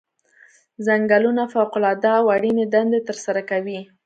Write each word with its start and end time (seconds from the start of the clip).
ځنګلونه 0.85 1.43
فوق 1.53 1.71
العاده 1.79 2.11
او 2.19 2.25
اړینې 2.35 2.65
دندې 2.75 2.99
ترسره 3.07 3.41
کوي. 3.51 3.79